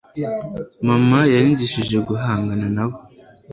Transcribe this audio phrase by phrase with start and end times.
[0.87, 2.97] mama yanyigishije guhangana nabo